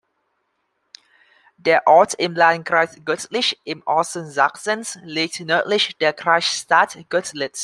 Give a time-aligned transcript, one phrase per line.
[1.57, 7.59] Der Ort im Landkreis Görlitz im Osten Sachsens liegt nördlich der Kreisstadt Görlitz.